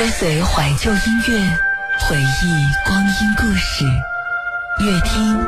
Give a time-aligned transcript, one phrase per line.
[0.00, 1.58] 追随怀旧音乐，
[1.98, 3.84] 回忆光阴故事，
[4.82, 5.38] 越听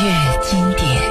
[0.00, 1.02] 越经典。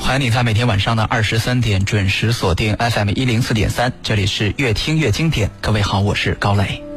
[0.00, 5.50] 欢迎你在每天晚上的二十三点准时锁定 FM 一零四点三，这里是越听越经典。
[5.60, 6.89] 各位好，我是高磊。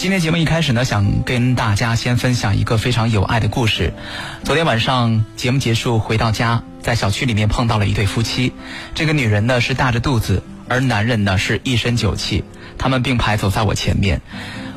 [0.00, 3.92] 今天节目一开始呢，想跟大家先分享一个非常有爱的故事。
[4.44, 8.54] 昨天晚上节目结束回到家，在小区里面碰到了一对夫妻。
[8.94, 12.42] 这个女人呢是大着肚子，而男人呢是一身酒气。
[12.78, 14.22] 他们并排走在我前面，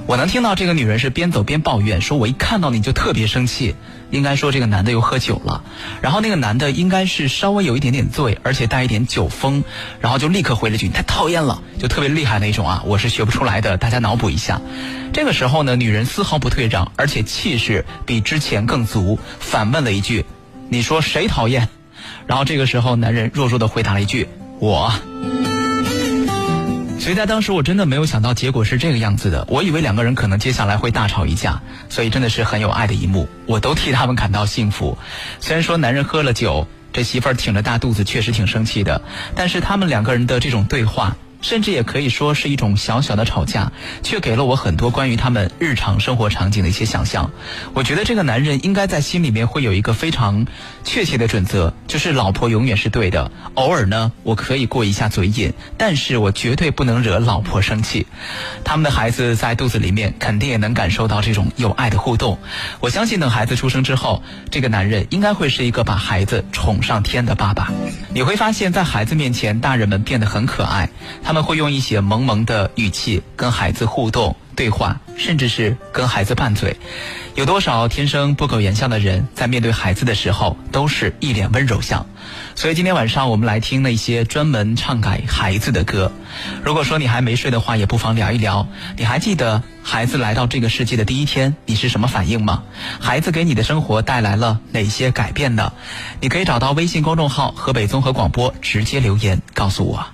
[0.06, 3.76] 我能听到这个女人是边走边抱怨，说我一看到你就特别生气。
[4.12, 5.64] 应该说这个男的又喝酒了，
[6.00, 9.64] 然后那个男的应该是稍微有一点点醉，而且带一点酒疯，
[10.02, 14.62] 然后就立刻回了一句：“你太讨厌了！”就特别厉害那种啊，我是学不出来的，大家脑补一下。
[15.14, 20.26] 这个时候呢，女人丝毫不退让，而且气势比之前更足，反问了一句
[20.70, 21.68] ：“你说谁讨厌？”
[22.28, 24.28] 然后这个时候，男人弱弱的回答了一句
[24.62, 24.94] ：“我。”
[27.04, 34.98] 所以在当时我真的没有想到结果是这个样子的，我以为两个人可能接下来会大吵一架，所以真的是很有爱的一幕，我都替他们感到幸福。
[35.42, 39.02] 虽然说男人喝了酒，这媳妇儿挺着大肚子确实挺生气的，
[39.36, 41.18] 但是他们两个人的这种对话。
[41.44, 47.30] 甚至也可以说是一种小小的吵架，却给了我很多关于他们日常生活场景的一些想象。
[47.76, 50.48] 我觉得这个男人应该在心里面会有一个非常
[50.86, 53.30] 确切的准则，就是老婆永远是对的。
[53.56, 58.08] 偶尔呢，我可以过一下嘴瘾，但是我绝对不能惹老婆生气。
[58.64, 62.40] 他们的孩子在肚子里面，肯定也能感受到这种有爱的互动。
[62.80, 67.70] 我相信等孩子出生之后，这个男人应该会是一个把孩子宠上天的爸爸。
[68.14, 70.90] 你会发现在孩子面前，大人们变得很可爱。
[71.22, 71.33] 他。
[71.34, 76.78] 他们会用一些萌萌的语气跟孩子互动、对话，甚至是跟孩子拌嘴。
[77.34, 82.06] 有多少天生不苟言笑的人，在面对孩子的时候，都是一脸温柔相。
[82.54, 86.12] 所以今天晚上我们来听那些专门唱给孩子的歌。
[86.64, 88.68] 如果说你还没睡的话，也不妨聊一聊。
[88.96, 92.62] 你还记得孩子来到这个世界的第一天，你是什么反应吗？
[93.02, 95.74] 孩子给你的生活带来了哪些改变呢？
[96.22, 100.06] 你可以找到微信公众号“河北综合广播”，直接留言告诉我。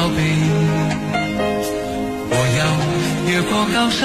[0.00, 0.16] 宝贝，
[2.30, 2.60] 我要
[3.28, 4.00] 越过高山，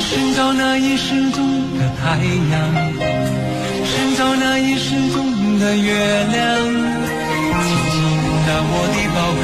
[0.00, 1.46] 寻找那已失踪
[1.76, 2.16] 的太
[2.50, 2.56] 阳，
[3.84, 5.92] 寻找那已失踪的月
[6.32, 6.40] 亮。
[7.12, 7.60] 亲爱
[8.46, 9.42] 的，我的宝贝，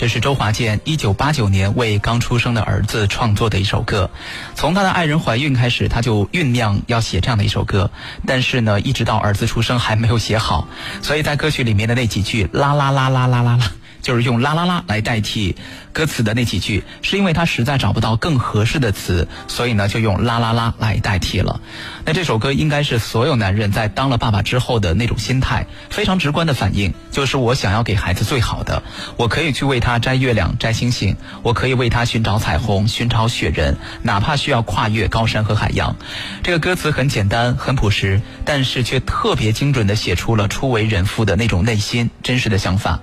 [0.00, 4.10] 这是周华健一九八九年为刚出生的儿子创作的一首歌。
[4.54, 7.90] 从他的爱人怀孕开始，他就酝酿要写这样的一首歌，
[8.26, 10.66] 但是呢，一直到儿子出生还没有写好。
[11.02, 13.72] 所以在歌曲里面的那几句啦啦啦啦啦啦啦。
[14.00, 15.56] 就是用啦啦啦来代替
[15.92, 21.60] 歌词的那几句，是因为他实在找不到更合适的词，所以呢就用啦啦啦来代替了。
[22.04, 28.82] 那这首歌应该是所有男人在当了爸爸之后的那种心态，非常直观的反应，就是我想要给孩子最好的，
[29.16, 35.96] 我可以去为他摘月亮、摘星星，我可以为他寻找彩虹、寻找雪人，哪怕需要跨越高山和海洋。
[36.42, 43.00] 这个歌词很简单、很朴实，但是却特别精准的写出了初为人父的那种内心真实的想法。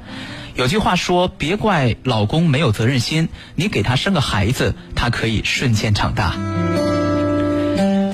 [0.58, 6.34] 有句话说：“别怪老公没有责任心，你给他生个孩子，他可以瞬间长大。”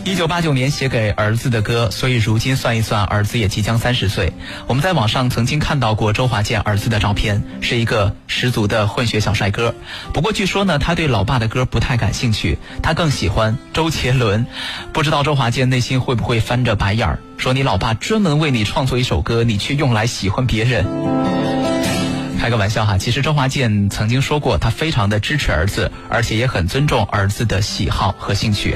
[0.03, 4.33] 一九八九年写给儿子的歌，所以如今算一算，儿子也即将三十岁。
[4.67, 9.73] 我们在网上曾经看到过周华健儿子的照片，是一个十足的混血小帅哥。
[10.11, 14.45] 不过据说呢，他对老爸的歌不太感兴趣，他更喜欢周杰伦。
[14.91, 21.32] 不知道周华健内心会不会翻着白眼儿，说你老爸专门为你创作一首歌，你却用来喜欢别人。
[22.43, 28.75] 开个玩笑哈，其实周华健曾经说过，他非常的支持儿子，而且也很尊重儿子的喜好和兴趣。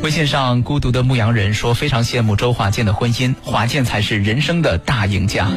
[0.00, 5.48] 微信上孤独的牧羊人说，非常羡慕周华健的婚姻，华健才是人生的大赢家。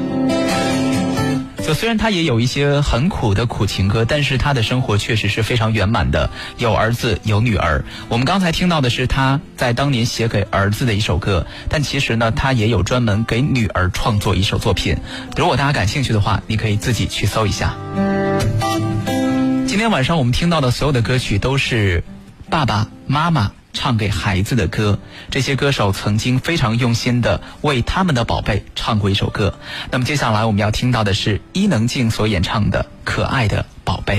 [1.65, 7.83] 就虽然他也有一些很苦的苦情歌，但是他的生活确实是非常圆满的，有儿子有女儿。
[8.10, 14.98] 我们刚才听到的是他在当年写给儿子的一首歌，但其实呢，他也有专门给女儿创作一首作品。
[15.38, 17.74] 如果大家感兴趣的话，你可以自己去搜一下。
[19.65, 22.04] 今天晚上我们听到的所有的歌曲都是
[22.50, 23.54] 爸爸妈妈。
[23.74, 24.98] 唱给孩子的歌，
[25.30, 29.54] 这些歌手曾经非常用心的为他们的宝贝唱过一首歌。
[29.92, 34.18] 那么接下来我们要听到的是伊能静所演唱的《可爱的宝贝》。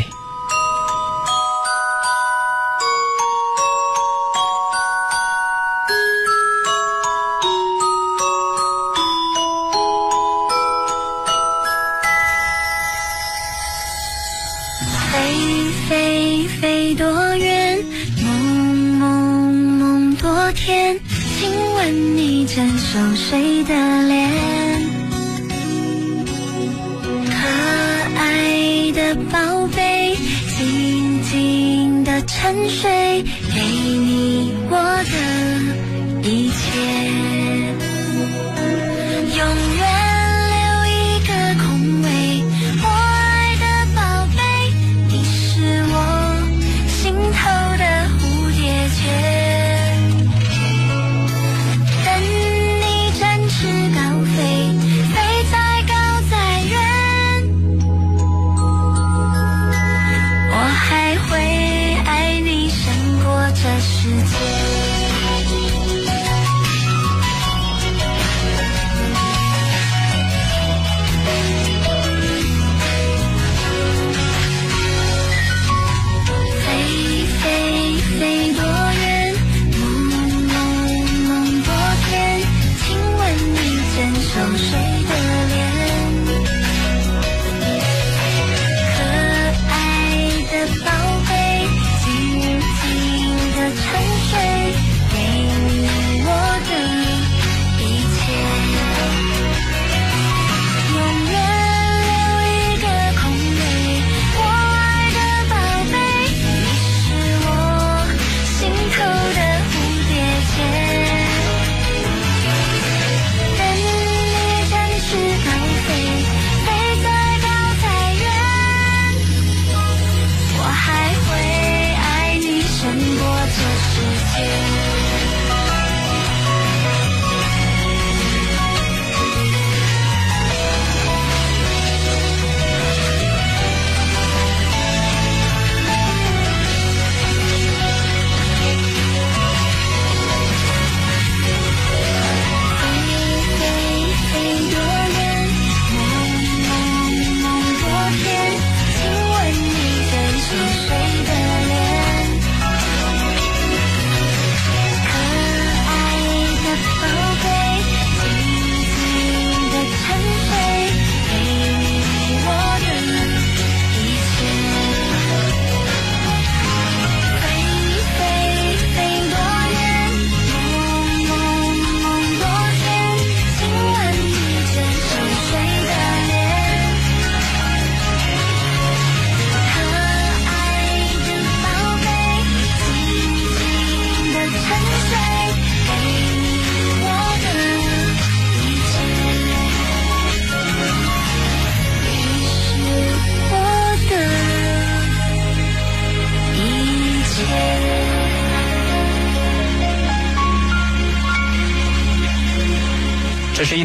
[32.45, 33.25] 沉睡，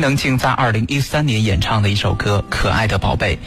[0.10, 3.38] 伊能静在二零一三年演唱的一首歌《可爱的宝贝》，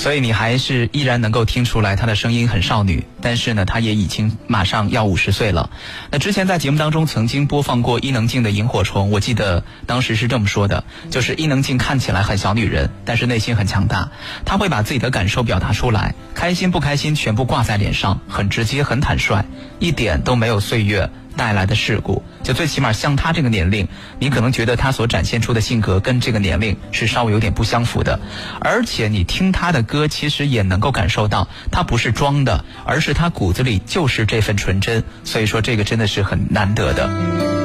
[0.00, 5.68] 所以你还是依然能够听出来她的声音很少女，但是呢，她也已经马上要五十岁了。
[6.12, 14.08] 那之前在节目当中曾经播放过伊能静的《萤火虫》，我记得当时是这么说的，就是伊能静看起来很小女人，但是内心很强大，
[14.44, 19.44] 她会把自己的感受表达出来，开心不开心全部挂在脸上，很直接很坦率，
[19.80, 21.10] 一点都没有岁月。
[21.36, 23.88] 带来的事故，就最起码像他这个年龄，
[24.18, 28.20] 你可能觉得他所展现出的性格跟这个年龄是稍微有点不相符的，
[28.60, 37.63] 而且你听他的歌，其实也能够感受到他不是装的，而是他骨子里就是这份纯真，所以说这个真的是很难得的。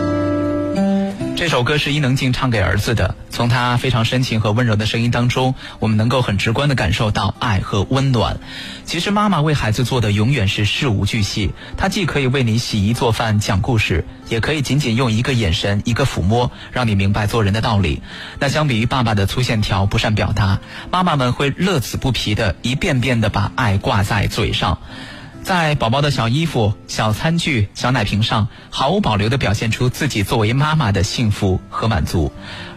[1.40, 8.42] 这首歌是伊能静唱给儿子的，从他非常深情和温柔的声音当中，我们能够很直观的感受到爱和温暖。
[8.84, 18.02] 其实妈妈为孩子做的永远是事无巨细，她既可以为你洗衣做饭讲故事，也可以仅仅用一个眼神、一个抚摸，让你明白做人的道理。
[18.38, 20.60] 那相比于爸爸的粗线条、不善表达，
[20.92, 24.80] 妈妈们会乐此不疲的一遍遍的把爱挂在嘴上。
[25.44, 32.32] 在宝宝的小衣服、小餐具、小奶瓶上，毫无保留地表现出自己作为妈妈的幸福和满足。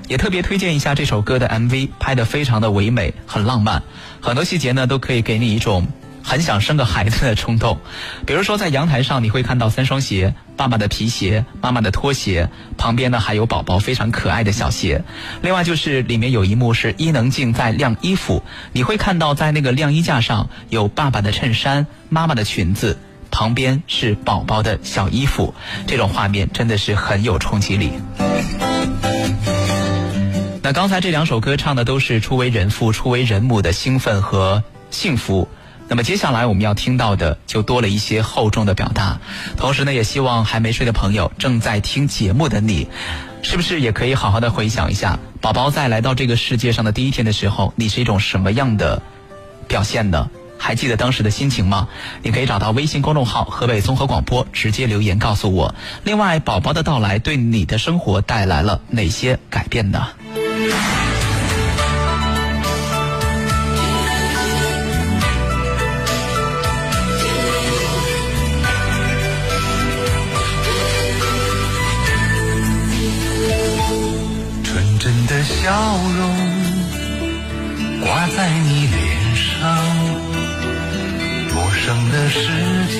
[0.09, 3.83] 也特别推荐一下这首歌的 MV，拍得非常的唯美，很浪漫，
[4.21, 5.87] 很多细节呢都可以给你一种。
[6.23, 7.79] 很想生个孩子的冲动，
[8.25, 12.49] 比如说在阳台上你会看到三双鞋，爸爸的皮鞋，妈妈的拖鞋，
[12.79, 15.02] 旁边呢还有宝宝非常可爱的小鞋。
[15.43, 22.99] 另外就是里面有一幕是伊能静在晾衣服，你会看到在那个晾衣架上有爸爸的衬衫，妈妈的裙子，
[23.31, 25.55] 旁边是宝宝的小衣服，
[25.87, 27.91] 这种画面真的是很有冲击力。
[30.62, 35.49] 那刚才这两首歌唱的都是初为人父、初为人母的兴奋和幸福。
[35.89, 39.21] 那么接下来我们要听到的就多了一些厚重的表达，
[39.57, 42.89] 同时呢，也希望还没睡的朋友，正在听节目的你，
[43.43, 49.03] 是不是也可以好好的回想一下，宝宝在来到这个世界上的第一天的时候，你是一种什么样的
[49.69, 50.31] 表现呢？
[50.59, 51.89] 还记得当时的心情吗？
[52.23, 55.75] 你可以找到微信公众号河北综合广播，直接留言告诉我。
[56.05, 60.07] 另外，宝宝的到来对你的生活带来了哪些改变呢？
[75.62, 76.21] 笑容
[78.00, 79.00] 挂在你脸
[79.37, 79.61] 上，
[81.54, 82.40] 陌生的世
[82.88, 82.99] 界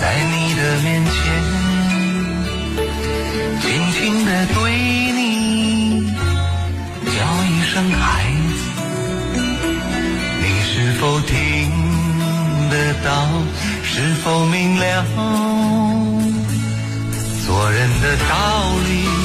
[0.00, 1.14] 在你的面前，
[3.60, 4.56] 轻轻地对
[5.12, 5.20] 你
[7.06, 7.08] 叫
[7.44, 8.02] 一声孩
[8.58, 8.60] 子，
[10.42, 11.70] 你是否听
[12.68, 13.08] 得到？
[13.84, 15.04] 是否明了
[17.46, 18.34] 做人的道
[18.88, 19.19] 理？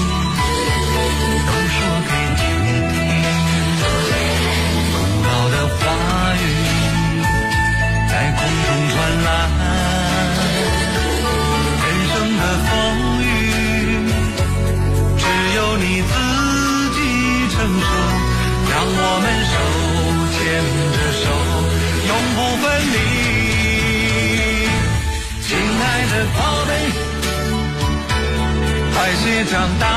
[29.26, 29.88] 些长大，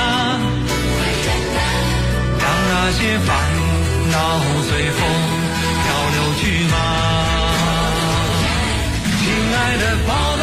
[2.39, 3.29] 让那些烦
[4.11, 4.17] 恼
[4.67, 5.01] 随风
[5.85, 6.75] 漂流去吧。
[9.21, 9.21] 亲
[9.53, 10.43] 爱的宝贝，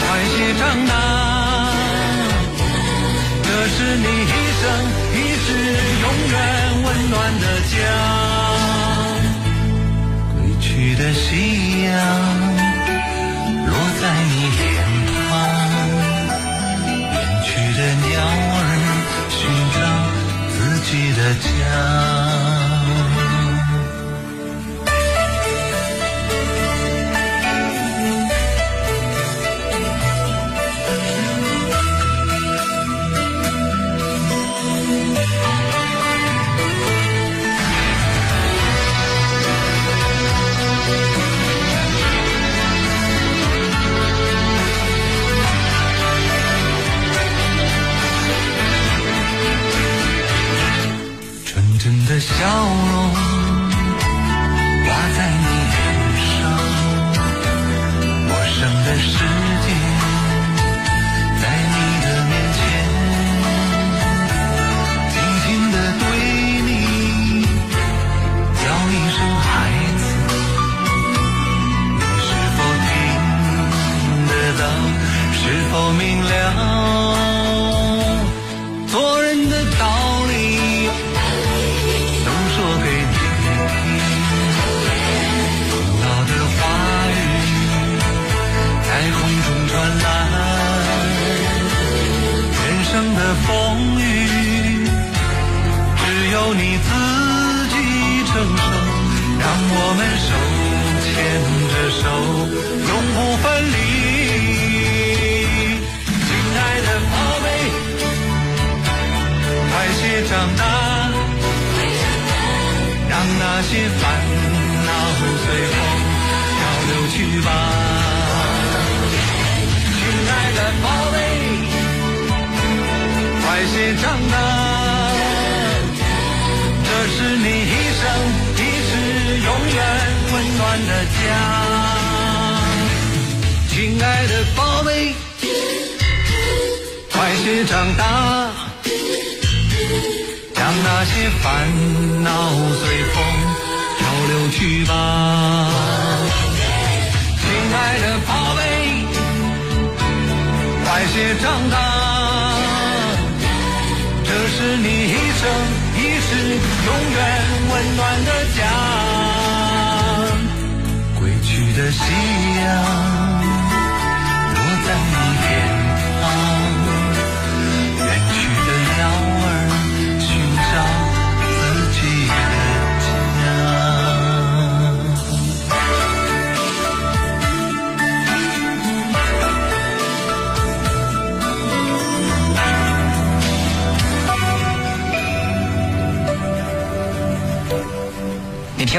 [0.00, 0.92] 快些长大，
[3.42, 4.62] 这是你一生
[5.14, 5.48] 一世
[6.02, 6.36] 永远
[6.84, 7.72] 温暖的家。
[10.34, 11.24] 归去的夕
[11.84, 11.90] 阳
[13.66, 14.34] 落在你
[21.20, 22.59] 的家。
[52.40, 52.89] 笑。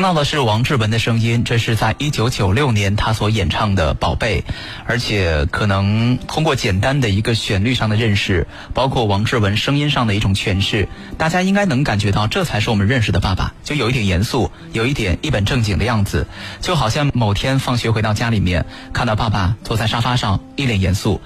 [0.01, 4.43] 听到的是王志文的声音，这是在一九九六年他所演唱的《宝贝》，
[4.87, 16.25] 而且可能通过简单的一个旋律上的认识，包括王志文声音上的一种诠释，大家应该能感觉到，这才是我们认识的爸爸，就有一点严肃，有一点一本正经的样子，
[16.61, 21.21] 就好像某天放学回到家里面，看到爸爸坐在沙发上，一脸严肃，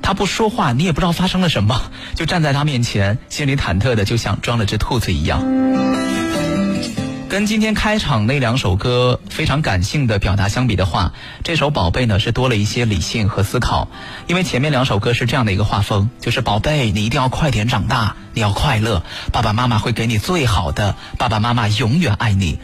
[0.00, 1.82] 他不说话，你也不知道发生了什么，
[2.14, 6.25] 就站在他面前，心里忐忑的，就像装了只兔子一样。
[7.28, 11.12] 跟今天开场那两首歌非常感性的表达相比的话，
[11.42, 13.88] 这首《宝贝》呢是多了一些理性和思考。
[14.28, 22.60] 因为前面两首歌是这样的一个画风，就是宝贝，你一定要快点长大，你要快乐，爸爸妈妈会给你最好的，爸爸妈妈永远爱你。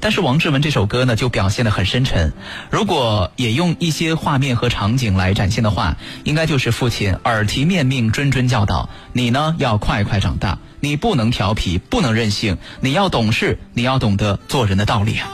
[0.00, 2.32] 但是王志文这首歌呢，就表现得很深沉。
[2.70, 15.28] 如果也用一些画面和场景来展现的话，应该就是父亲耳提面命、谆谆教导你呢，要快快长大，你不能调皮，不能任性，你要懂事，你要懂得做人的道理啊。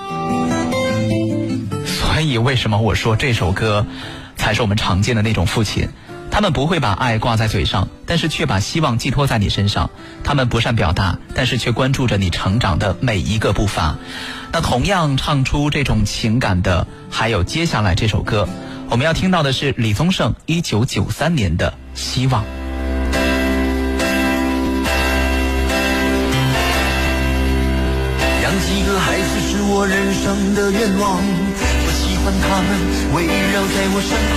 [1.87, 3.87] 所以，为什么我说这首歌
[4.37, 5.88] 才是我们常见的那种父亲？
[6.29, 9.90] 他们不会把爱挂在嘴上，但是却把希望寄托在你身上。
[10.24, 13.96] 他们不善表达，但是却关注着你成长的每一个步伐。
[14.52, 18.48] 那同样唱出这种情感的，还有接下来这首歌，
[18.88, 22.42] 我们要听到的是李宗盛一九九三年的《希望》。
[28.42, 32.68] 养几个孩子是我人生的愿望，我喜欢他们
[33.14, 34.37] 围绕在我身旁。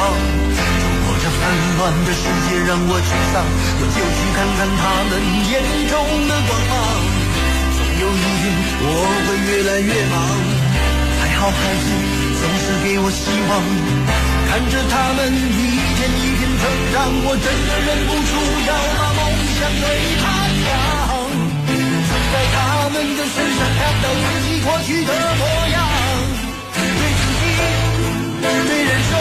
[0.81, 1.39] 如果这纷
[1.77, 3.45] 乱的世界让我沮丧，
[3.79, 5.11] 我就去看看他们
[5.49, 5.53] 眼
[5.87, 5.93] 中
[6.27, 7.18] 的光芒。
[7.99, 8.43] 有一天
[8.81, 8.85] 我
[9.27, 10.15] 会越来越忙，
[11.19, 11.85] 还好孩子
[12.39, 13.51] 总是给我希望，
[14.47, 15.59] 看着他们一
[15.99, 16.63] 天一天成
[16.95, 18.31] 长，我真的忍不住
[18.67, 19.19] 要把梦
[19.59, 19.83] 想对
[20.23, 20.23] 他
[20.63, 20.67] 讲。
[22.31, 25.43] 在他们的身上看到自己过去的模
[25.75, 25.77] 样，
[26.75, 26.79] 对
[27.19, 27.43] 自己，
[28.39, 28.47] 对
[28.85, 29.11] 人生，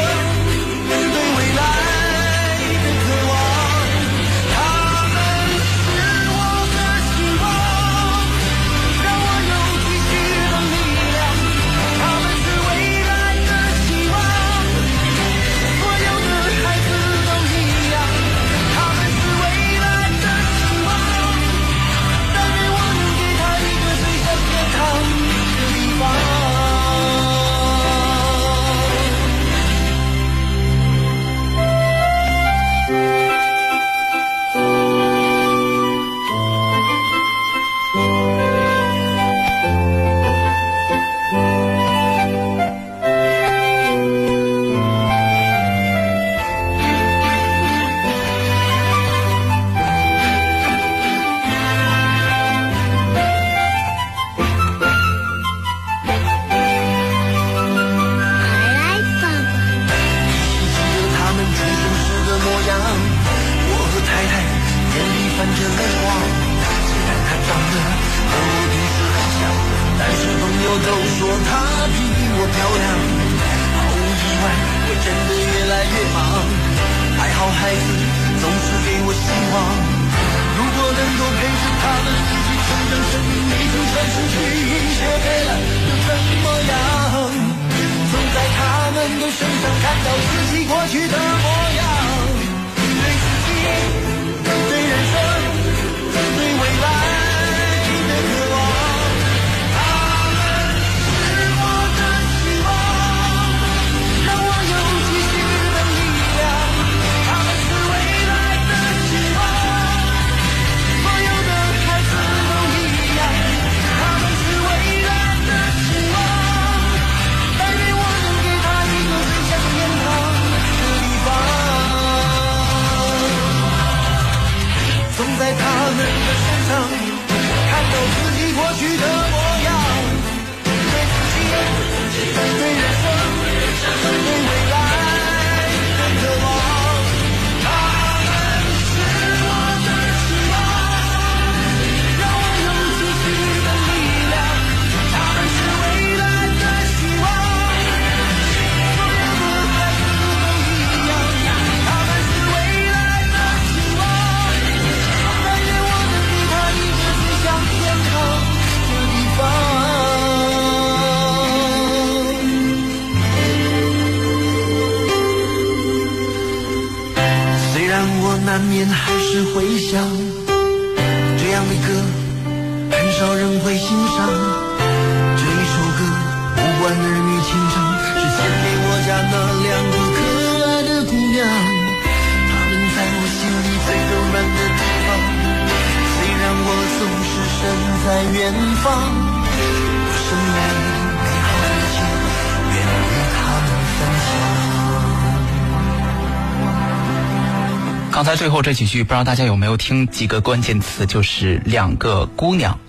[198.18, 202.80] 刚才最后这几句，不知道大家有没有听几个关键词，就是两个姑娘。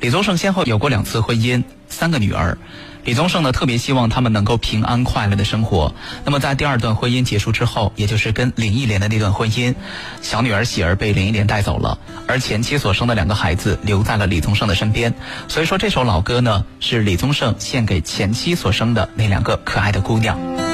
[0.00, 2.56] 李宗盛先后有过两次婚姻，三个女儿。
[3.04, 5.94] 李宗盛呢特别希望他们能够平安快乐的生活。
[6.24, 9.74] 那么在第二段婚姻结束之后，也就是跟林忆莲的那段婚姻，
[10.22, 15.12] 小女儿喜儿被林忆莲带走了，而前妻所生的两个孩子留在了李宗盛的身边。
[15.48, 20.65] 所以说这首老歌呢是李宗盛献给前妻所生的那两个可爱的姑娘。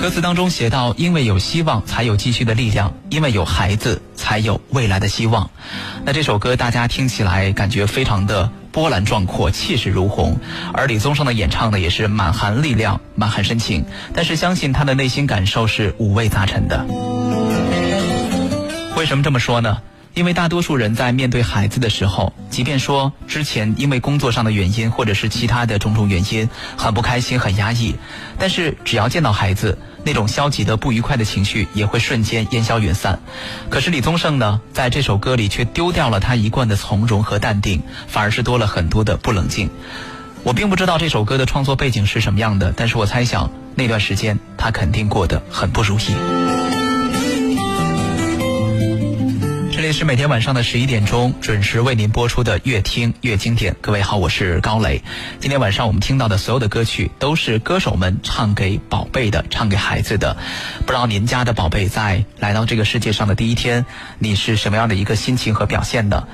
[0.00, 5.50] 歌词当中写到：“因为有希望，才有继续的力量；因为有孩子，才有未来的希望。”
[6.04, 10.38] 那这首歌大家听起来感觉非常的波澜壮阔，气势如虹，
[10.72, 13.84] 而李宗盛的演唱呢，也是满含力量，满含深情。
[14.14, 16.86] 但是相信他的内心感受是五味杂陈的。
[18.96, 19.78] 为什么这么说呢？
[20.16, 27.96] 因为大多数人在面对孩子的时候，即便说之前因为工作上的原因，或者是其他的种种原因，很不开心、很压抑，
[28.38, 33.20] 但是只要见到孩子，那种消极的不愉快的情绪也会瞬间烟消云散。
[33.68, 39.68] 可是李宗盛呢，在这首歌里却丢掉了他一贯的从容和淡定，反而是多了很多的不冷静。
[40.44, 46.85] 我并不知道这首歌的创作背景是什么样的，但是我猜想那段时间他肯定过得很不如意。
[49.76, 53.74] 这里是每天晚上的十一点钟准时为您播出的《越听越经典》。
[53.82, 55.02] 各位好，我是高磊。
[55.38, 60.38] 今天晚上我们听到的所有的歌曲都是歌手们唱给宝贝的，唱给孩子的。
[60.86, 63.84] 不知道您家的宝贝在来到这个世界上的第一天，
[64.18, 66.26] 你是什么样的一个心情和表现的？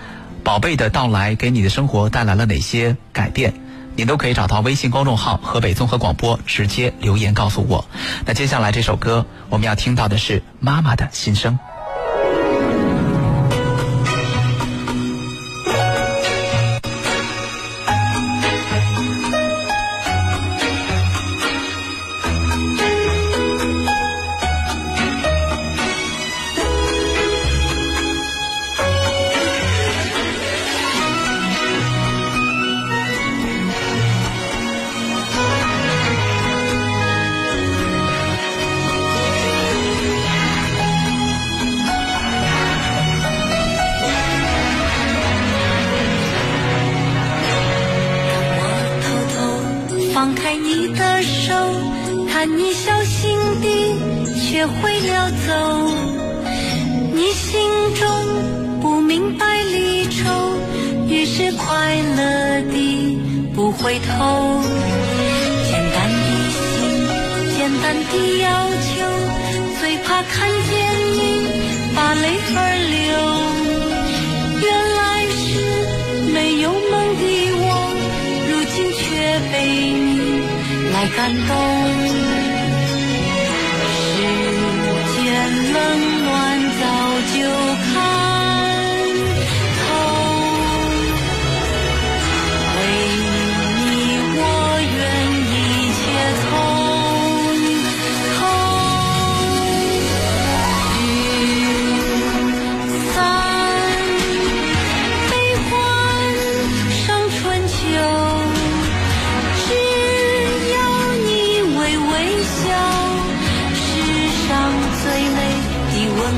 [0.45, 3.55] 宝贝的到来给你的生活带来了哪些改变？
[3.97, 7.85] 您都可以找到微信公众号“河北综合广播”，直接留言告诉我。
[8.25, 11.59] 那接下来这首歌我们要听到的是妈妈的心声。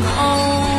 [0.04, 0.73] Home.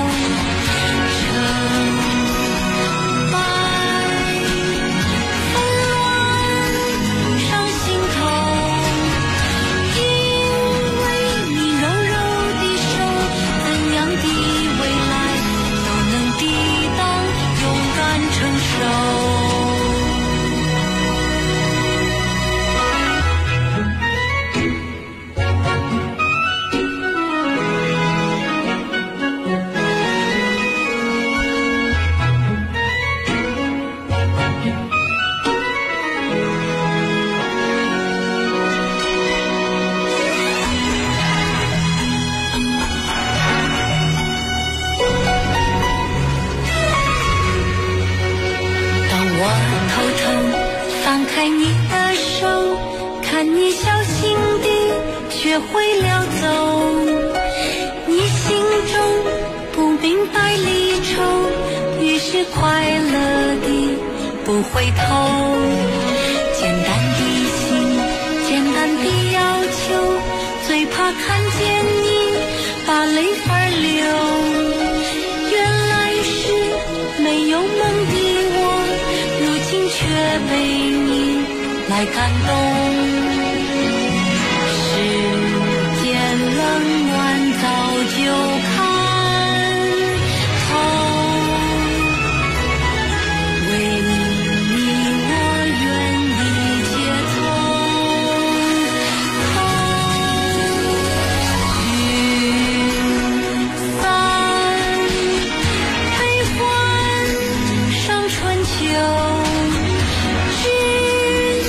[110.62, 110.65] 只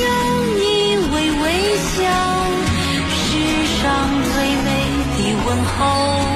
[0.00, 0.06] 有
[0.54, 0.60] 你
[1.12, 1.44] 微微
[1.76, 1.98] 笑，
[3.10, 3.20] 世
[3.82, 3.84] 上
[4.22, 4.34] 最
[4.64, 4.66] 美
[5.16, 6.35] 的问候。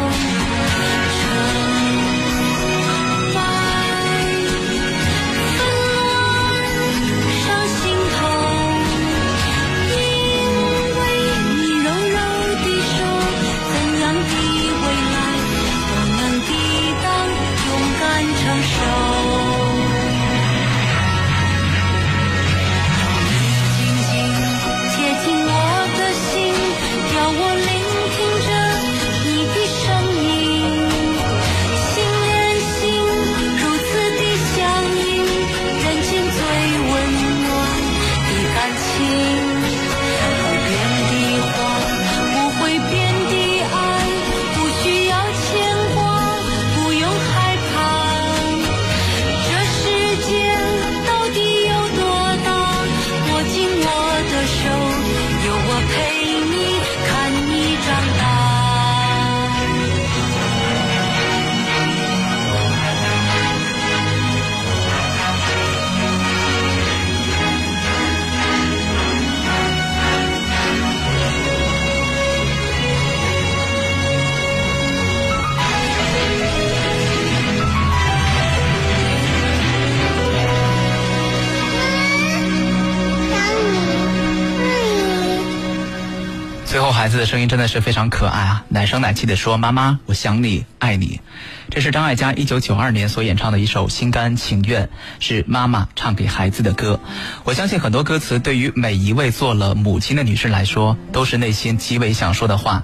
[87.21, 91.21] 的声音真的是非常可爱啊，奶声奶气的说：“妈妈，我想你，爱你。”
[91.69, 94.87] 这是张艾嘉一九九二年所演唱的一首《心甘情愿》，
[95.21, 96.99] 是妈妈唱给孩子的歌。
[97.45, 102.83] 我相信很多歌词对于每一位做了母亲的女士来说，都是内心极为想说的话。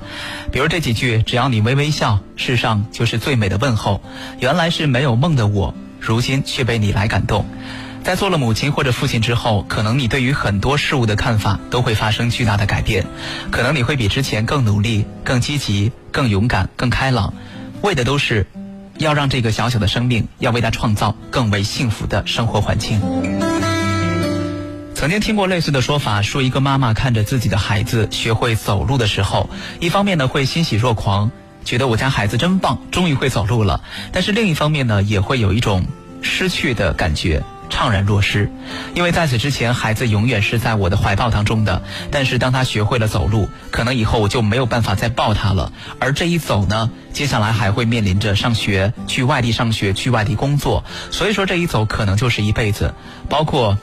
[0.52, 4.02] 比如这几句：“只要你微微笑，世上就是最美的问候。”
[4.38, 7.46] 原来是没有梦的我，如今却被你来感动。
[8.06, 13.04] 在做了母亲或者父亲之后，可能你对于很多事物的看法都会发生巨大的改变，
[13.50, 17.34] 可能你会比之前更努力、更积极、更勇敢、更开朗，
[17.82, 18.46] 为的都是
[18.98, 23.00] 要让这个小小的生命，要为他创造更为幸福的生活环境。
[24.94, 31.28] 曾经听过类似的说法，说一个妈妈看着自己的孩子学会走路的时候，一方面呢会欣喜若狂，
[31.64, 33.80] 觉得我家孩子真棒，终于会走路了；
[34.12, 35.84] 但是另一方面呢，也会有一种
[36.22, 37.42] 失去的感觉。
[37.70, 38.50] 怅然若失，
[38.94, 41.82] 因为在此之前，孩子永远是在我的怀抱当中的。
[42.10, 45.72] 但是当他学会了走路，可能以后我就没有办法再抱他了。
[45.98, 50.84] 而这一走呢，接下来还会面临着上学、去外地上学、去外地工作。
[51.10, 52.94] 所以说这一走可能就是一辈子，
[53.28, 53.76] 包括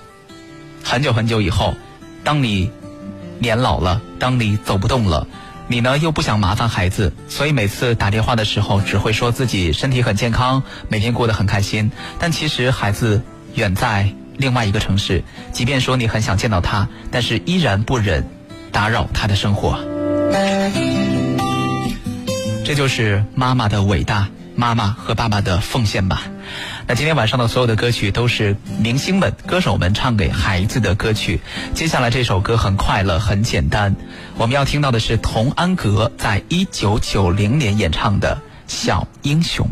[0.84, 1.76] 很久很久以后，
[2.24, 2.72] 当你
[3.39, 5.28] 年老了，当你走不动了。
[5.65, 11.89] 你呢又不想麻烦孩子，所以每次打电话的时候只会说自己身体很健康，每天过得很开心。
[12.19, 13.24] 但其实孩子
[13.56, 18.28] 远在另外一个城市，即便说你很想见到他，但是依然不忍
[18.72, 19.80] 打扰他的生活。
[22.66, 26.24] 这就是妈妈的伟大，妈妈和爸爸的奉献吧。
[26.88, 31.39] 那今天晚上的所有的歌曲都是明星们、歌手们唱给孩子的歌曲。
[31.74, 33.96] 接下来这首歌很快乐、很简单，
[34.38, 38.36] 我们要听到的是童安格在一九九零年演唱的
[38.68, 39.66] 《小英雄》。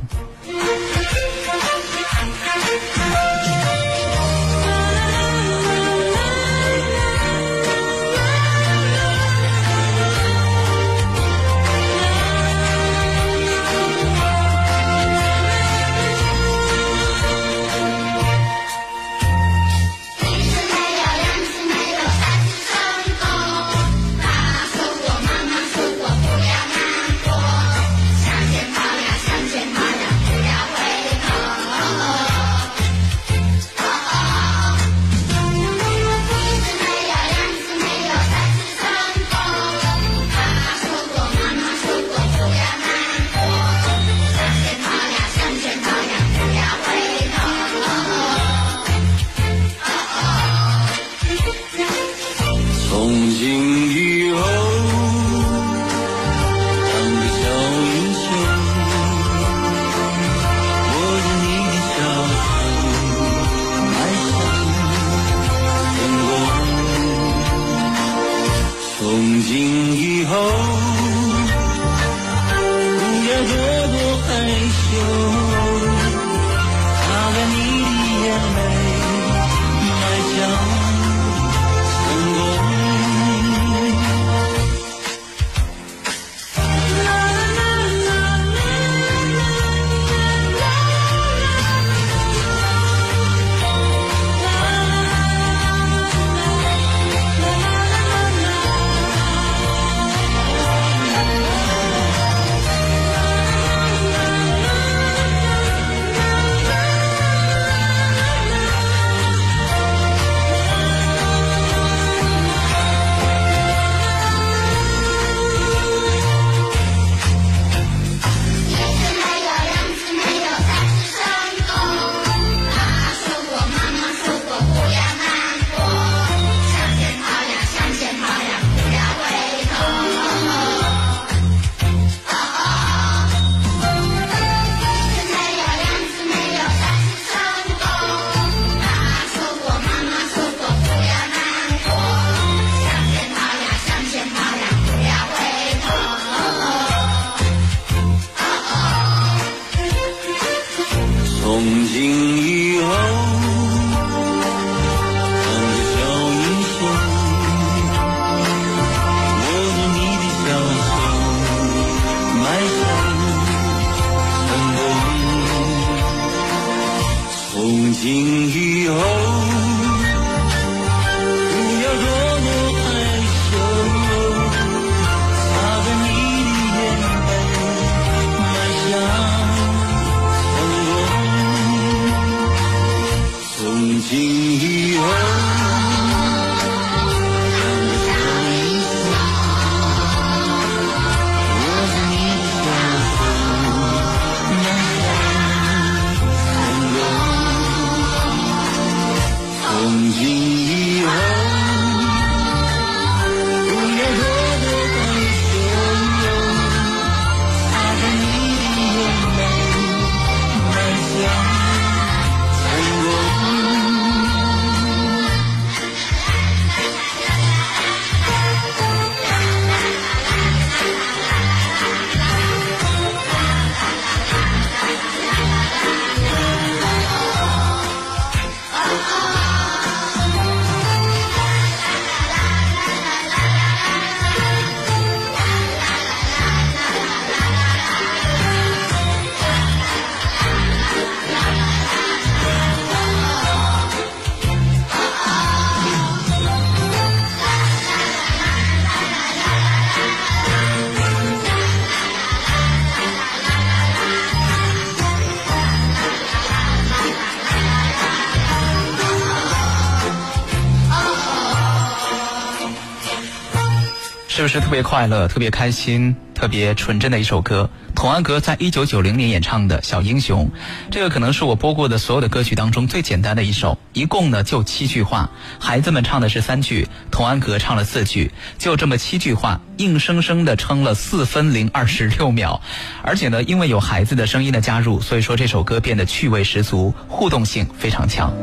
[264.52, 267.69] 是特别快乐、特别开心、特别纯真的一首歌？
[267.95, 270.45] 童安格在一九九零年演唱的《小英雄》，
[270.91, 282.60] 这个可能是我播过的所有的歌曲当中最简单的一首，一共呢就七句话，孩子们唱的是三句，童安格唱了四句，就这么七句话，硬生生的撑了四分零二十六秒，
[283.04, 288.33] 而且呢，因为有孩子的声音的加入，所以说这首歌变得趣味十足，互动性非常强。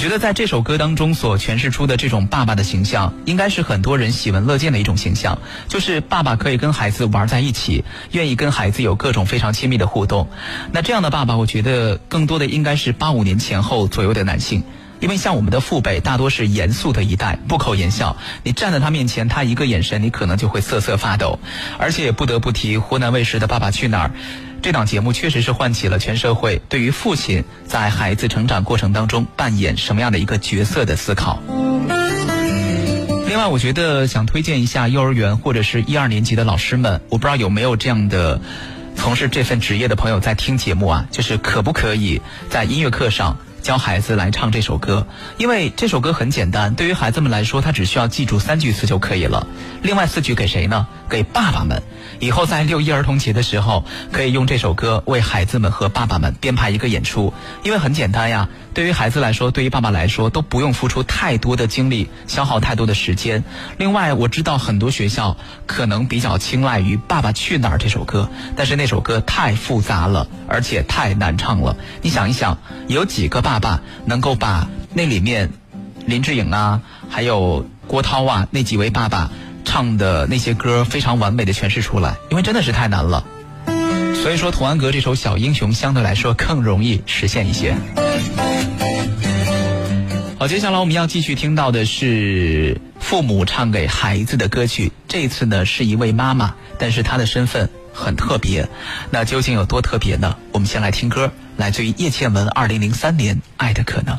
[0.00, 5.38] 觉得在这首歌当中所诠释出的这种爸爸的形象，应该是很多人喜闻乐见的一种形象，
[5.68, 10.30] 就是爸爸可以跟孩子玩在一起，愿意跟孩子有各种非常亲密的互动。
[10.72, 14.64] 那这样的爸爸，我觉得更多的应该是八五年前后左右的男性。
[15.00, 18.16] 因为像我们的父辈大多是严肃的一代，不苟言笑。
[18.42, 21.38] 你站在他面前，他一个眼神，你可能就会瑟瑟发抖。
[21.78, 24.08] 而且也不得不提湖南卫视的《爸爸去哪儿》。
[24.62, 31.42] 这档节目确实是唤起了全社会对于父亲在孩子成长过程当中扮演什么样的一个角色的思考。
[33.26, 38.40] 另外，我觉得想推荐一下幼儿园或者是一二年级的老师们，我不知道有没有这样的
[38.96, 45.06] 从事这份职业的朋友在听节目啊，就是可不可以在音乐课上教孩子来唱这首歌？
[45.38, 49.46] 因为这首歌很简单，对于孩子们来说，他只需要记住三句词就可以了。
[49.82, 50.86] 另外四句给谁呢？
[51.08, 51.82] 给爸爸们。
[52.18, 57.32] 以后在六一儿童节的时候，可以用这首歌为孩子们和爸爸们编排一个演出，
[57.62, 58.48] 因为很简单呀。
[58.72, 63.42] 对于孩子来说，对于爸爸来说，都不用付出太多的精力，消耗太多的时间。
[63.78, 65.36] 另外，我知道很多学校
[65.66, 71.76] 可能比较青睐于《爸爸去哪儿》这首歌，但是那首歌太复杂了，而且太难唱了。
[72.02, 75.50] 你想一想，有几个爸爸能够把那里面
[76.04, 79.30] 林志颖啊，还有郭涛啊那几位爸爸？
[79.62, 83.24] 唱的那些歌非常完美的诠释出来，因为真的是太难了。
[84.20, 87.76] 所以说，童安格这首《小英雄》相对来说更容易实现一些。
[90.38, 94.90] 好，接下来我们要继续听到的是父母唱给孩子的歌曲。
[95.06, 97.70] 这次呢是一位妈妈，但是她的身份
[98.00, 98.66] 很特别。
[99.10, 100.34] 那究竟有多特别呢？
[100.52, 104.16] 我们先来听歌，来自于叶倩文二零零三年《爱的可能》。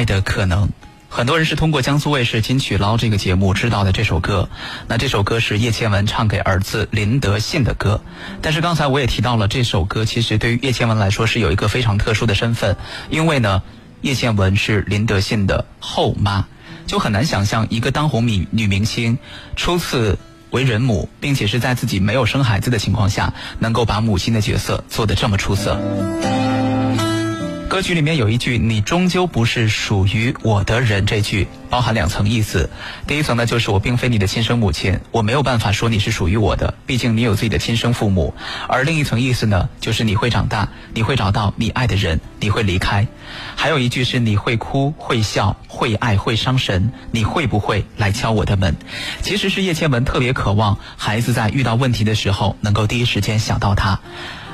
[0.00, 0.66] 爱的可能》，
[1.10, 4.48] 很多人是通过江苏卫视《金曲捞》这个节目知道的这首歌。
[4.88, 8.00] 那这首歌是叶倩文唱给儿子林德信的歌。
[8.40, 12.78] 但是刚才我也提到了，这首歌其实对于叶倩文来说是有一个非常特殊的身份，
[13.10, 13.62] 因为呢，
[14.00, 16.46] 叶倩文是林德信的后妈，
[16.86, 19.18] 就很难想象一个当红女女明星
[19.54, 20.18] 初次。
[20.48, 25.78] 为人母，并且是在自己没有生孩子的情况下，能够把母亲的角色做得这么出色。
[27.70, 32.68] 歌曲里面有一句“你终究不是属于我的人”，这句包含两层意思。
[33.06, 38.34] 第一层呢，就是我并非你的亲生母亲，我没有办法说你是属于我的，毕竟你有自己的亲生父母。
[38.66, 43.06] 而另一层意思呢，就是你会长大，你会找到你爱的人，你会离开。
[43.54, 48.74] 还有一句是你会哭、会笑、会爱、会伤神，你会不会来敲我的门？
[49.22, 54.00] 其实是叶倩文特别渴望孩子在遇到问题的时候，能够第一时间想到他。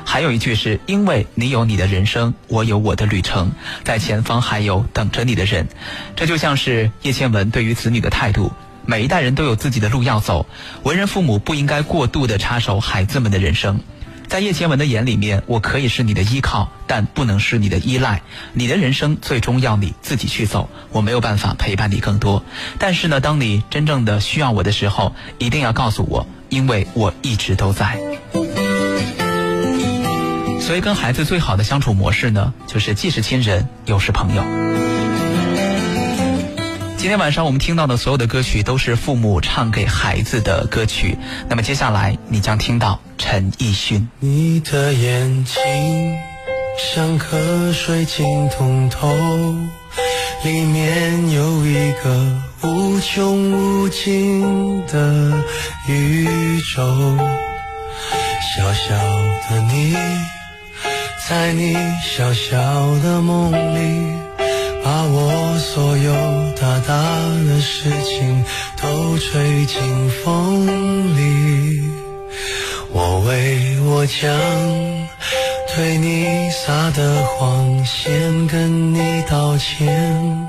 [0.09, 3.51] 还有一句是因为你有你的人生，我有我的旅程，
[3.83, 5.67] 在前方还有等着你的人。
[6.15, 8.53] 这就像是叶倩文对于子女的态度。
[8.85, 10.45] 每一代人都有自己的路要走，
[10.83, 13.81] 为人父母不应该过度的插手孩子们的人生。
[14.29, 18.21] 在叶倩文的眼里面，我可以是你的依靠，但不能是你的依赖。
[18.53, 22.45] 你的人生最终要你自己去走，我没有办法陪伴你更多。
[22.79, 27.99] 但是呢，当你真正的需要我的时候，一定要告诉我，因为我一直都在。
[30.67, 34.43] 所以，跟孩子最好的相处模式呢，就是既是亲人，又是朋友。
[36.97, 41.17] 今天晚上我们听到的所有的歌曲都是父母唱给孩子的歌曲。
[41.47, 44.09] 那么接下来你将听到陈奕迅。
[44.19, 46.17] 你的眼睛
[46.93, 49.07] 像颗水晶通透，
[50.43, 55.31] 里面有一个无穷无尽的
[55.87, 56.83] 宇宙。
[58.57, 58.95] 小小
[59.49, 59.95] 的你，
[61.29, 62.57] 在你小小
[63.03, 64.17] 的梦里，
[64.81, 66.13] 把我所有
[66.55, 66.93] 大大
[67.45, 68.45] 的事情
[68.81, 70.65] 都吹进风
[71.17, 71.81] 里。
[72.93, 74.31] 我为我将
[75.75, 80.47] 对你撒的谎先跟你道歉。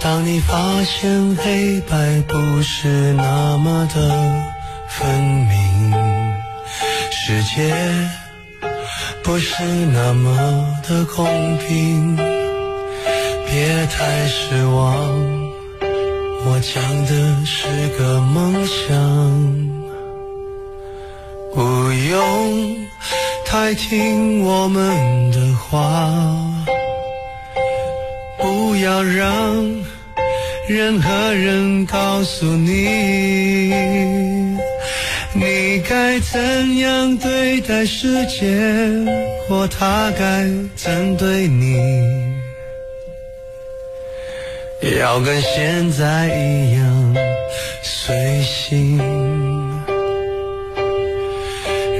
[0.00, 4.08] 当你发现黑白不是那么的
[4.88, 5.92] 分明，
[7.10, 7.74] 世界
[9.28, 10.34] 不是那么
[10.88, 11.26] 的公
[11.58, 14.96] 平，别太失望。
[16.46, 17.68] 我讲的是
[17.98, 18.96] 个梦想。
[21.54, 21.60] 不
[22.10, 22.76] 用，
[23.44, 26.10] 太听我们的话，
[28.38, 29.62] 不要让
[30.70, 32.88] 任何人告诉你，
[35.38, 38.44] 你该怎样对待世界，
[39.48, 41.78] 或他该怎对你。
[44.98, 47.14] 要跟现在一样
[47.84, 48.98] 随性，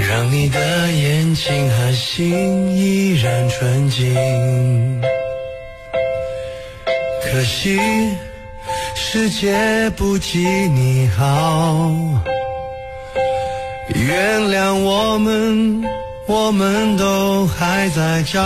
[0.09, 5.01] 让你的眼睛和心依然纯净。
[7.23, 7.79] 可惜
[8.97, 11.93] 世界不及你好，
[13.99, 15.83] 原谅我们，
[16.27, 18.41] 我们都还在找。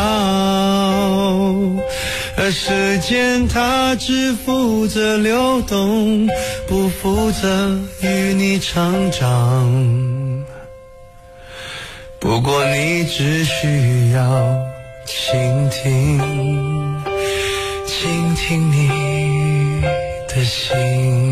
[2.36, 6.26] 而时间它只负责流动，
[6.66, 10.44] 不负责与你成长。
[12.18, 14.56] 不过你只需要
[15.06, 16.18] 倾听，
[17.86, 19.82] 倾听你
[20.28, 21.31] 的心。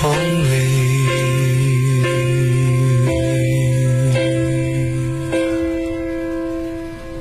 [0.00, 0.80] 风里。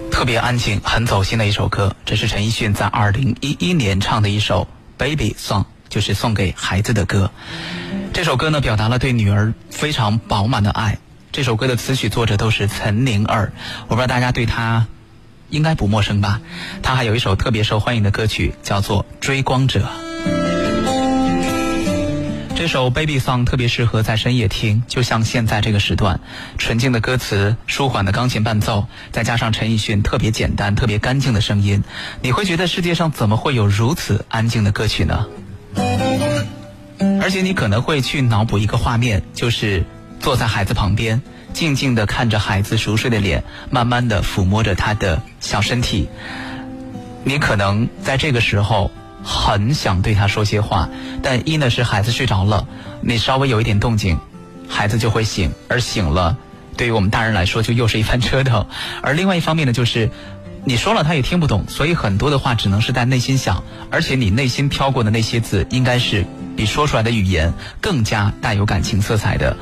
[0.09, 4.67] 特别安静、很走心的一首歌，这是陈奕迅在二零一一年唱的一首
[4.97, 7.32] 《Baby Song》，就是送给孩子的歌。
[8.13, 10.99] 这首歌呢，表达了对女儿非常饱满的爱。
[11.32, 13.51] 这首歌的词曲作者都是岑宁儿，
[13.88, 14.88] 我不知道大家对她
[15.49, 16.39] 应该不陌生吧？
[16.82, 19.82] 她还有一首特别受欢迎的歌曲，叫做《追光者》。
[22.60, 26.20] 这首 Baby Song 特别适合在深夜听，就像现在这个时段，
[26.57, 31.82] 纯净的歌词、舒缓的钢琴伴奏，再加上陈奕迅特别简单、特别干净的声音，
[32.22, 35.26] 你会觉得世界上怎么会有如此安静的歌曲呢？
[37.22, 39.86] 而且你可能会去脑补一个画面，就是
[40.20, 41.22] 坐在孩子旁边，
[41.53, 46.10] 静静地看着孩子熟睡的脸，慢慢地抚摸着他的小身体。
[47.24, 48.91] 你可能在这个时候。
[49.24, 50.89] 很想对他说些话，
[51.22, 52.67] 但一呢是孩子睡着了，
[53.01, 54.17] 你稍微有一点动静，
[54.67, 56.38] 孩子就会醒，而醒了，
[56.78, 58.65] 对于我们大人来说就又是一番折腾。
[59.01, 60.09] 而另外一方面呢，就是
[60.65, 69.55] 你说了他也听不懂，所以很多的话只能是在内心想，而且你内心飘过的那些字，应该是比说出来的语言更加带有感情色彩的。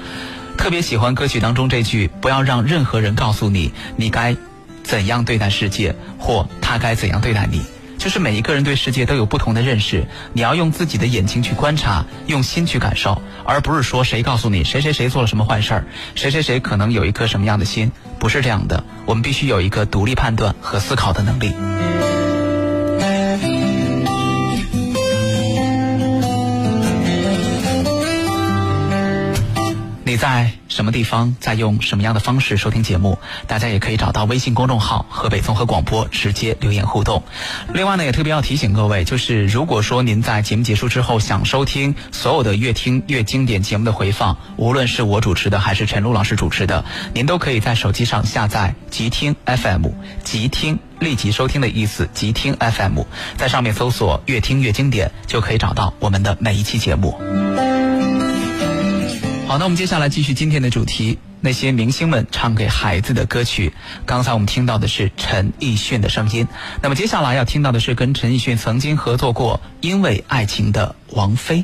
[0.57, 4.35] 特别喜欢歌曲当中这句：“不要让任何人告诉你，你该
[4.83, 7.61] 怎样对待世界，或他该怎样对待你。”
[7.97, 15.85] 就是每一个人对世界都有不同的认识，你要用自己的眼睛去观察，用心去感受，而不是说谁告诉你谁谁谁做了什么坏事儿，
[16.15, 18.83] 谁谁谁可能有一颗什么样的心，不是这样的。
[19.05, 21.53] 我们必须有一个独立判断和思考的能力。
[30.07, 33.19] 你在什么地方，在用什么样的方式收听节目？
[33.45, 37.21] 大家也可以找到微信公众号“河北综合广播”，直接留言互动。
[37.73, 49.87] 另外呢，也特别要提醒各位，就是如果说您在节目结束之后想收听所有的越听越经典节目的回放，无论是我主持的还是陈露老师主持的，您都可以在手机上下载“即听 FM”，
[50.23, 53.01] 即听立即收听的意思，即听 FM，
[53.35, 57.19] 在上面搜索“越听越经典”，就可以找到我们的每一期节目。
[59.47, 63.71] 好，那我们接下来继续今天的主题，那些明星们唱给孩子的歌曲。
[64.05, 66.45] 刚才我们听到的是陈奕迅的声音，
[66.81, 71.63] 那么接下来要听到的是跟陈奕迅曾经合作过《因为爱情》的王菲。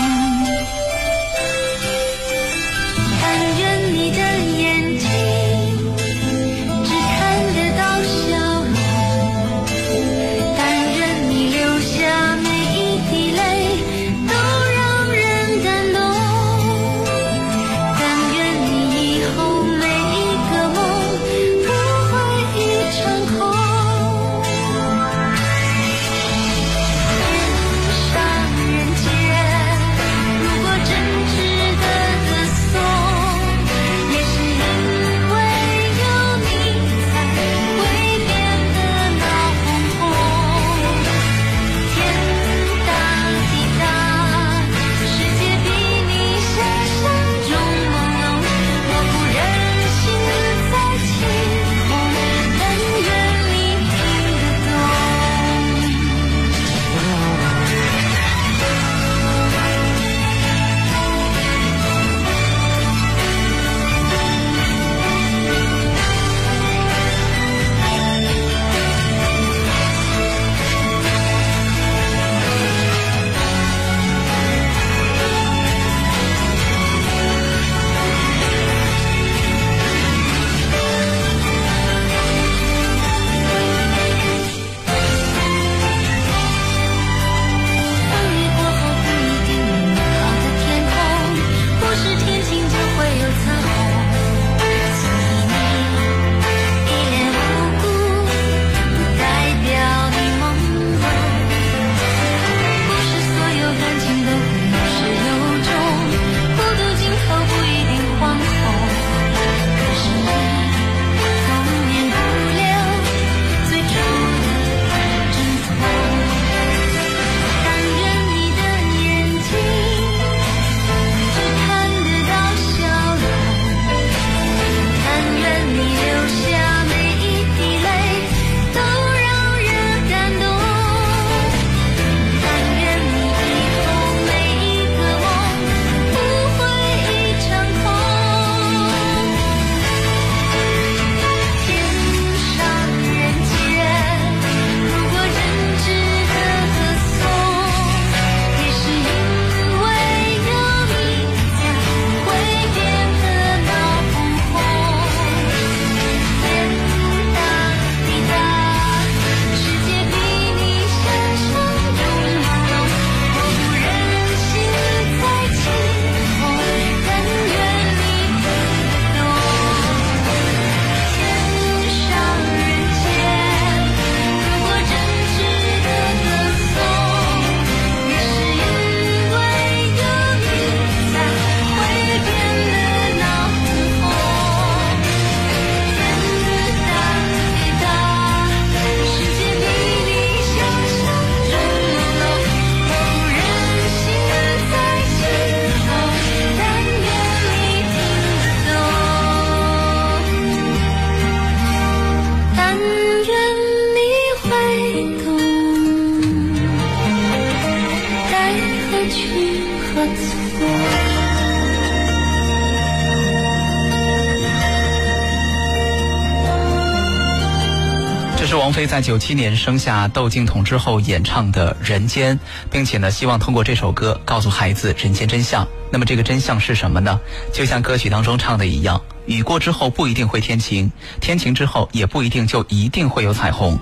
[218.81, 222.35] 这是王菲在九七年生下窦靖童之后演唱的《人间》，
[222.71, 225.67] 并且呢，希望通过这首歌告诉孩子人间真相。
[225.91, 227.19] 那么这个真相是什么呢？
[227.53, 233.77] 就像歌曲当中唱的一样，雨过之后不一定会天晴，天晴之后也不一定就一定会有彩虹。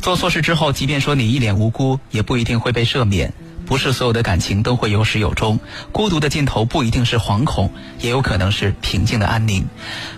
[0.00, 3.30] 做错事之后，即便说你一脸无辜，也不一定会被赦免。
[3.66, 5.60] 不是所有的感情都会有始有终，
[5.92, 7.70] 孤独的尽头不一定是惶恐，
[8.00, 9.66] 也有可能是平静的安宁。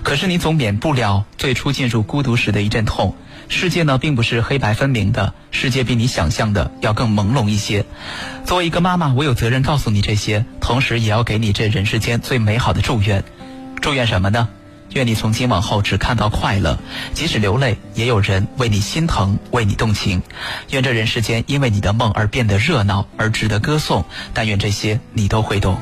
[0.05, 3.13] 可是你总免不了最初进入孤独时的一阵痛。
[3.53, 7.85] 世界呢，并不是黑白分明的，世界比你想象的要更朦胧一些。
[8.47, 13.25] 作为一个妈妈，我有责任告诉你这些，同时也要给你这人世间最美好的祝愿。
[13.83, 14.49] 祝愿什么呢？
[14.91, 16.79] 愿你从今往后只看到快乐，
[17.13, 20.23] 即使流泪，也有人为你心疼，为你动情。
[20.71, 24.05] 愿这人世间因为你的梦而变得热闹，而值得歌颂。
[24.33, 25.77] 但愿这些你都会懂。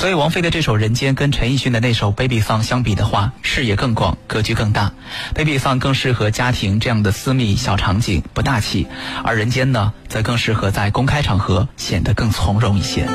[0.00, 4.92] 所以王菲的这首《人间》跟陈奕迅的那首《Baby Song》相比的话，视野更广，格局更大。
[5.34, 8.86] Baby Song 更适合家庭这样的私密小场景，不大气；
[9.22, 13.06] 而《人间》呢，则更适合在公开场合，显得更从容一些。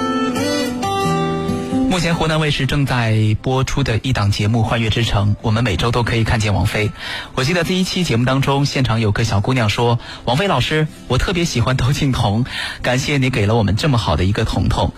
[1.89, 6.91] 目前湖南卫视正在播出的一档节目《幻乐之城》，我们每周都可以看见王菲。
[7.33, 12.45] 我记得第一期节目当中，现场有个小姑娘说：“王菲老师，我特别喜欢窦靖童，
[12.83, 14.93] 感谢你给了我们这么好的一个童童。”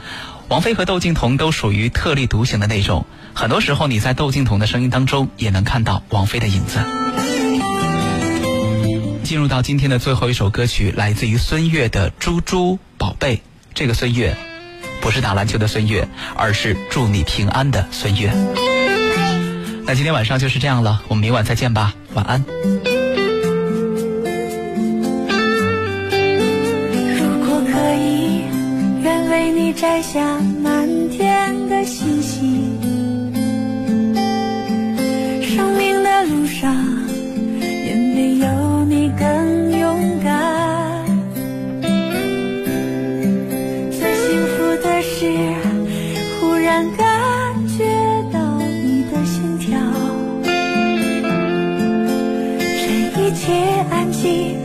[0.50, 6.80] 王菲和窦靖童都属于特立独行的那种，很多时候你在窦靖童的声音当中也能看到王菲的影子。
[9.24, 13.36] 进入到今天的最后一首歌曲，来自于孙悦的《猪猪宝贝》。
[13.74, 14.38] 这个孙悦，
[15.02, 18.34] 不是打篮球的孙悦，而是祝你平安的孙悦。
[19.86, 22.87] 那今天晚上就是这样了，我们明晚再见吧，晚安。
[29.90, 32.78] 摘下满天的星星。
[35.42, 36.76] 生命的路上，
[37.62, 41.06] 也没有你更勇敢。
[43.90, 45.32] 最幸福的是，
[46.42, 47.08] 忽然感
[47.70, 47.86] 觉
[48.34, 49.80] 到你的心跳。
[52.84, 52.86] 这
[53.22, 53.54] 一切
[53.90, 54.58] 安静，